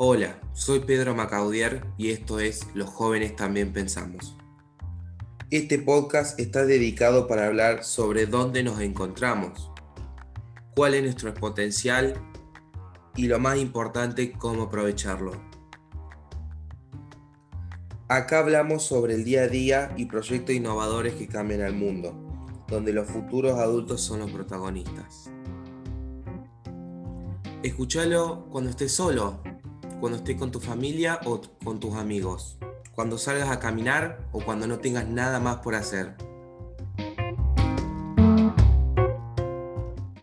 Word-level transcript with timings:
Hola, 0.00 0.38
soy 0.52 0.78
Pedro 0.78 1.16
Macaudier 1.16 1.84
y 1.96 2.12
esto 2.12 2.38
es 2.38 2.68
Los 2.72 2.88
jóvenes 2.88 3.34
también 3.34 3.72
pensamos. 3.72 4.36
Este 5.50 5.76
podcast 5.80 6.38
está 6.38 6.64
dedicado 6.64 7.26
para 7.26 7.48
hablar 7.48 7.82
sobre 7.82 8.26
dónde 8.26 8.62
nos 8.62 8.80
encontramos, 8.80 9.72
cuál 10.76 10.94
es 10.94 11.02
nuestro 11.02 11.34
potencial 11.34 12.14
y 13.16 13.26
lo 13.26 13.40
más 13.40 13.58
importante, 13.58 14.30
cómo 14.30 14.62
aprovecharlo. 14.62 15.32
Acá 18.06 18.38
hablamos 18.38 18.84
sobre 18.84 19.14
el 19.14 19.24
día 19.24 19.42
a 19.42 19.48
día 19.48 19.92
y 19.96 20.06
proyectos 20.06 20.54
innovadores 20.54 21.14
que 21.14 21.26
cambian 21.26 21.62
al 21.62 21.74
mundo, 21.74 22.14
donde 22.68 22.92
los 22.92 23.08
futuros 23.08 23.58
adultos 23.58 24.00
son 24.00 24.20
los 24.20 24.30
protagonistas. 24.30 25.28
Escúchalo 27.64 28.46
cuando 28.52 28.70
estés 28.70 28.92
solo, 28.92 29.42
cuando 30.00 30.18
estés 30.18 30.36
con 30.36 30.50
tu 30.50 30.60
familia 30.60 31.20
o 31.24 31.40
con 31.64 31.80
tus 31.80 31.94
amigos, 31.94 32.58
cuando 32.94 33.18
salgas 33.18 33.50
a 33.50 33.58
caminar 33.58 34.28
o 34.32 34.40
cuando 34.40 34.66
no 34.66 34.78
tengas 34.78 35.06
nada 35.06 35.40
más 35.40 35.58
por 35.58 35.74
hacer. 35.74 36.27